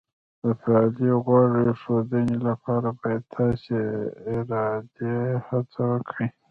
د 0.43 0.43
فعالې 0.61 1.11
غوږ 1.25 1.51
ایښودنې 1.63 2.37
لپاره 2.47 2.87
باید 3.01 3.23
تاسې 3.35 3.75
ارادي 4.35 5.15
هڅه 5.47 5.79
وکړئ 5.91 6.27